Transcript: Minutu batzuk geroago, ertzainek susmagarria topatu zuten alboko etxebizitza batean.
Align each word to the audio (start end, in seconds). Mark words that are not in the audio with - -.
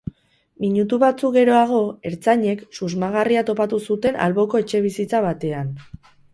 Minutu 0.63 0.97
batzuk 1.03 1.35
geroago, 1.35 1.81
ertzainek 2.11 2.65
susmagarria 2.79 3.45
topatu 3.53 3.81
zuten 3.91 4.21
alboko 4.29 4.65
etxebizitza 4.65 5.25
batean. 5.31 5.75